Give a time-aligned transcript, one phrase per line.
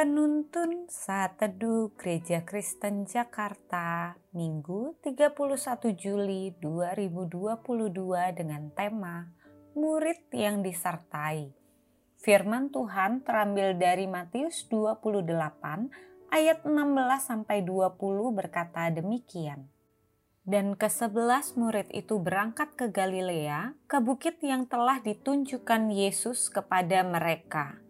[0.00, 5.36] Penuntun Saat Teduh Gereja Kristen Jakarta Minggu 31
[5.92, 7.60] Juli 2022
[8.32, 9.28] dengan tema
[9.76, 11.52] Murid yang disertai.
[12.16, 15.20] Firman Tuhan terambil dari Matius 28
[16.32, 16.72] ayat 16
[17.20, 18.00] sampai 20
[18.32, 19.68] berkata demikian.
[20.48, 27.89] Dan kesebelas murid itu berangkat ke Galilea, ke bukit yang telah ditunjukkan Yesus kepada mereka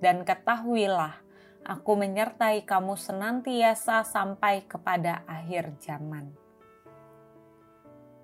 [0.00, 1.20] dan ketahuilah,
[1.64, 6.32] aku menyertai kamu senantiasa sampai kepada akhir zaman.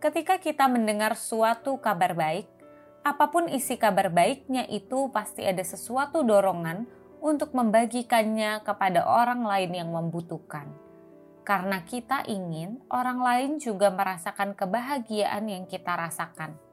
[0.01, 2.49] Ketika kita mendengar suatu kabar baik,
[3.07, 6.85] apa pun isi kabar baiknya itu pasti ada sesuatu dorongan
[7.23, 10.69] untuk membagikannya kepada orang lain yang membutuhkan.
[11.47, 16.66] Karena kita ingin orang lain juga merasakan kebahagiaan yang kita rasakan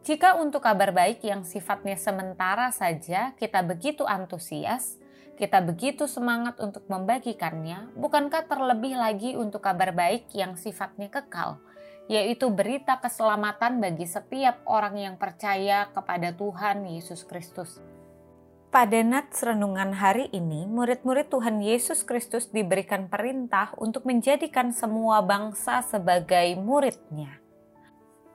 [0.00, 4.96] jika untuk kabar baik yang sifatnya sementara saja kita begitu antusias,
[5.36, 11.60] kita begitu semangat untuk membagikannya, bukankah terlebih lagi untuk kabar baik yang sifatnya kekal,
[12.08, 17.80] yaitu berita keselamatan bagi setiap orang yang percaya kepada Tuhan Yesus Kristus?
[18.68, 25.84] Pada nats renungan hari ini, murid-murid Tuhan Yesus Kristus diberikan perintah untuk menjadikan semua bangsa
[25.84, 27.39] sebagai muridnya.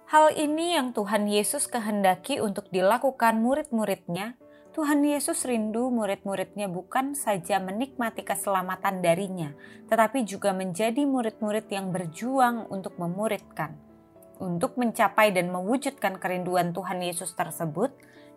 [0.06, 4.38] Hal ini yang Tuhan Yesus kehendaki untuk dilakukan murid-muridnya.
[4.78, 9.58] Tuhan Yesus rindu murid-muridnya bukan saja menikmati keselamatan darinya,
[9.90, 13.82] tetapi juga menjadi murid-murid yang berjuang untuk memuridkan.
[14.38, 17.90] Untuk mencapai dan mewujudkan kerinduan Tuhan Yesus tersebut,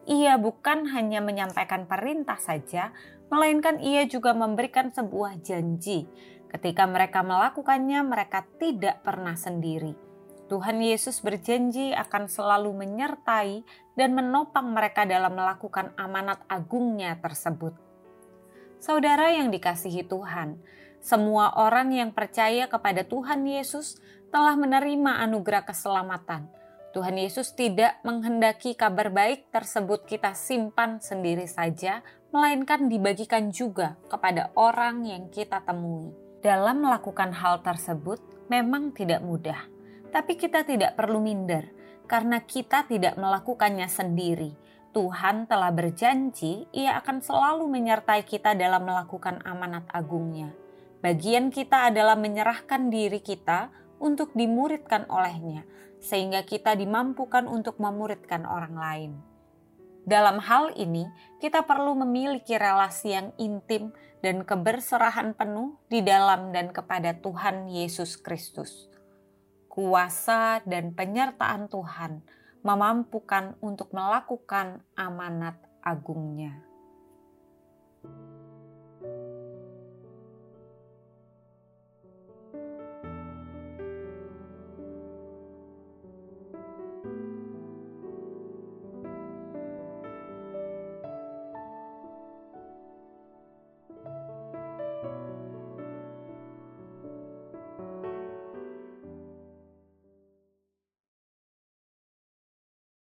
[0.09, 2.97] ia bukan hanya menyampaikan perintah saja,
[3.29, 6.09] melainkan ia juga memberikan sebuah janji.
[6.49, 10.08] Ketika mereka melakukannya, mereka tidak pernah sendiri
[10.49, 13.61] Tuhan Yesus berjanji akan selalu menyertai
[13.93, 17.77] dan menopang mereka dalam melakukan amanat agungnya tersebut.
[18.81, 20.57] Saudara yang dikasihi Tuhan,
[21.05, 24.01] semua orang yang percaya kepada Tuhan Yesus
[24.33, 26.49] telah menerima anugerah keselamatan.
[26.97, 32.01] Tuhan Yesus tidak menghendaki kabar baik tersebut kita simpan sendiri saja,
[32.33, 36.09] melainkan dibagikan juga kepada orang yang kita temui.
[36.41, 39.78] Dalam melakukan hal tersebut memang tidak mudah
[40.09, 41.69] tapi kita tidak perlu minder
[42.09, 44.57] karena kita tidak melakukannya sendiri.
[44.97, 50.51] Tuhan telah berjanji ia akan selalu menyertai kita dalam melakukan amanat agungnya.
[51.05, 53.71] Bagian kita adalah menyerahkan diri kita
[54.03, 55.63] untuk dimuridkan olehnya,
[56.03, 59.13] sehingga kita dimampukan untuk memuridkan orang lain.
[60.09, 61.07] Dalam hal ini,
[61.39, 63.93] kita perlu memiliki relasi yang intim
[64.25, 68.89] dan keberserahan penuh di dalam dan kepada Tuhan Yesus Kristus
[69.79, 72.27] kuasa dan penyertaan Tuhan
[72.67, 76.68] memampukan untuk melakukan amanat agungnya.